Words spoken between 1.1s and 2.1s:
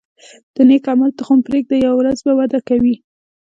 تخم پرېږده، یوه